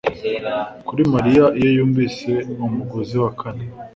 [0.87, 2.31] kuri Mariya iyo yumvise
[2.65, 3.65] umugozi wa kane